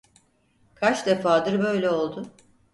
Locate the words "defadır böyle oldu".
1.07-2.27